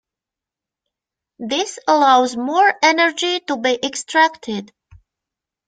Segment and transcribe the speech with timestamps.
[1.37, 4.73] This allows more energy to be extracted.